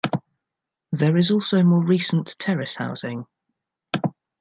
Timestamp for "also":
1.29-1.61